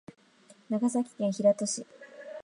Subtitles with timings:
[0.67, 1.85] 長崎県平戸市